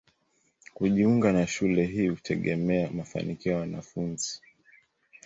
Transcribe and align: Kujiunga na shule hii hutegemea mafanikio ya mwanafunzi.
Kujiunga 0.73 1.31
na 1.31 1.47
shule 1.47 1.85
hii 1.85 2.07
hutegemea 2.07 2.91
mafanikio 2.91 3.51
ya 3.51 3.57
mwanafunzi. 3.57 4.41